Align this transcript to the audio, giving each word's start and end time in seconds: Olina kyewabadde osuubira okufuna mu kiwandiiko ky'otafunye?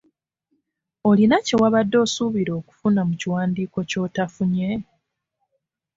Olina 1.09 1.35
kyewabadde 1.45 1.97
osuubira 2.05 2.51
okufuna 2.59 3.01
mu 3.07 3.13
kiwandiiko 3.19 3.79
ky'otafunye? 3.89 4.69